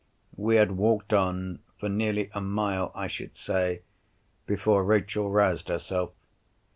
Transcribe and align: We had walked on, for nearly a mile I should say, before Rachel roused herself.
We 0.35 0.55
had 0.55 0.71
walked 0.71 1.13
on, 1.13 1.59
for 1.77 1.87
nearly 1.87 2.31
a 2.33 2.41
mile 2.41 2.91
I 2.95 3.05
should 3.05 3.37
say, 3.37 3.83
before 4.47 4.83
Rachel 4.83 5.29
roused 5.29 5.69
herself. 5.69 6.13